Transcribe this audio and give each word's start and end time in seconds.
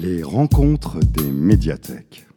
Les 0.00 0.22
rencontres 0.22 1.00
des 1.00 1.28
médiathèques. 1.28 2.27